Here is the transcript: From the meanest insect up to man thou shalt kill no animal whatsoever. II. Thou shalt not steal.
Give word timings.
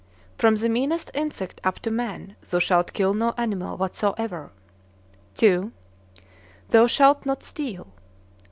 From 0.35 0.55
the 0.55 0.67
meanest 0.67 1.11
insect 1.13 1.61
up 1.63 1.77
to 1.81 1.91
man 1.91 2.35
thou 2.49 2.57
shalt 2.57 2.91
kill 2.93 3.13
no 3.13 3.35
animal 3.37 3.77
whatsoever. 3.77 4.49
II. 5.39 5.69
Thou 6.71 6.87
shalt 6.87 7.23
not 7.27 7.43
steal. 7.43 7.85